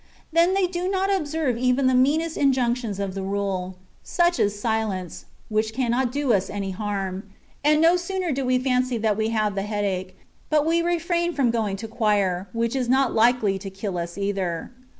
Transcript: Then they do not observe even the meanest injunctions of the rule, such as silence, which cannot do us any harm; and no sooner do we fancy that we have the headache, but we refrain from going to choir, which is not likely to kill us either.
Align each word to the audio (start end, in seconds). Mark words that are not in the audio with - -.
Then 0.33 0.55
they 0.55 0.65
do 0.65 0.89
not 0.89 1.13
observe 1.13 1.57
even 1.59 1.85
the 1.85 1.93
meanest 1.93 2.35
injunctions 2.35 2.99
of 2.99 3.13
the 3.13 3.21
rule, 3.21 3.75
such 4.01 4.39
as 4.39 4.59
silence, 4.59 5.25
which 5.47 5.75
cannot 5.75 6.11
do 6.11 6.33
us 6.33 6.49
any 6.49 6.71
harm; 6.71 7.29
and 7.63 7.79
no 7.79 7.97
sooner 7.97 8.31
do 8.31 8.43
we 8.43 8.57
fancy 8.57 8.97
that 8.97 9.15
we 9.15 9.29
have 9.29 9.53
the 9.53 9.61
headache, 9.61 10.17
but 10.49 10.65
we 10.65 10.81
refrain 10.81 11.33
from 11.33 11.51
going 11.51 11.75
to 11.75 11.87
choir, 11.87 12.47
which 12.51 12.75
is 12.75 12.89
not 12.89 13.13
likely 13.13 13.59
to 13.59 13.69
kill 13.69 13.95
us 13.99 14.17
either. 14.17 14.71